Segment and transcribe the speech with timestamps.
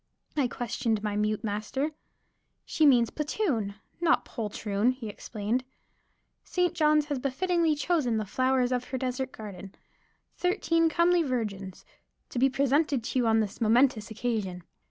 [0.35, 1.91] I questioned my mute master.
[2.65, 5.63] "She means 'Platoon,' not 'poultroon,'" he explained
[6.43, 6.73] "St.
[6.73, 9.75] Johns has befittingly chosen the flowers of her desert garden
[10.37, 11.85] thirteen comely virgins
[12.29, 14.63] to be presented to you on this momentous occasion.